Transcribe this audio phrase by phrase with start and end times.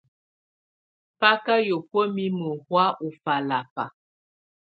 [1.19, 3.85] Bá kà yǝ́buǝ́ mimǝ́ hɔ̀á ù falaba.